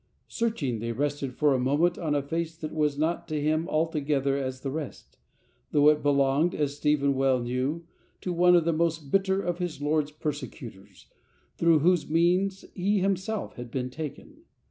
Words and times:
Search 0.29 0.63
ing, 0.63 0.79
they 0.79 0.91
rested 0.93 1.35
for 1.35 1.53
a 1.53 1.59
moment 1.59 1.95
on 1.99 2.15
a 2.15 2.23
face 2.23 2.57
that 2.57 2.71
w'as 2.71 2.97
not 2.97 3.27
to 3.27 3.39
him 3.39 3.69
altogether 3.69 4.35
as 4.35 4.61
the 4.61 4.71
rest, 4.71 5.19
though 5.71 5.89
it 5.89 6.01
belonged, 6.01 6.55
as 6.55 6.75
Stephen 6.75 7.13
well 7.13 7.39
knew, 7.39 7.85
to 8.21 8.33
one 8.33 8.55
of 8.55 8.65
the 8.65 8.73
most 8.73 9.11
bitter 9.11 9.43
of 9.43 9.59
his 9.59 9.79
Lord's 9.79 10.09
persecutors, 10.09 11.05
through 11.55 11.81
whose 11.81 12.09
means 12.09 12.65
he 12.73 12.97
himself 12.97 13.57
had 13.57 13.69
been 13.69 13.91
taken. 13.91 14.41